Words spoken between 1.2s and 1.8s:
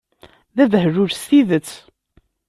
tidet!